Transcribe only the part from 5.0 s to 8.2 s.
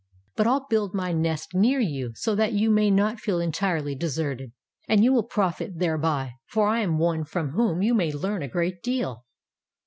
you will profit thereby, for I am one from whom you may